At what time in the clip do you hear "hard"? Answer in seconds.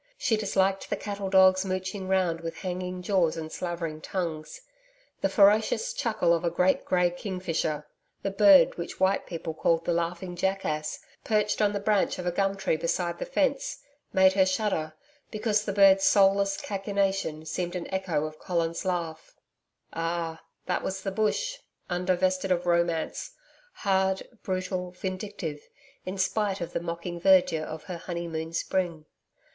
23.73-24.27